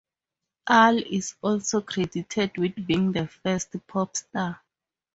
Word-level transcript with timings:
Al 0.67 0.97
is 0.97 1.35
also 1.43 1.79
credited 1.81 2.57
with 2.57 2.87
being 2.87 3.11
the 3.11 3.27
first 3.27 3.75
"pop 3.85 4.15
star". 4.17 4.59